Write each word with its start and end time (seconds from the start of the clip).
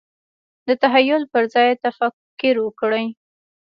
د 0.67 0.69
تحلیل 0.81 1.23
پر 1.33 1.43
ځای 1.53 1.69
تکفیر 1.83 2.55
وکړي. 2.61 3.05